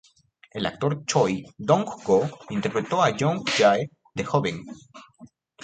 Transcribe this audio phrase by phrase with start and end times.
[0.51, 4.63] El actor Choi Dong-goo interpretó a Young-jae de joven.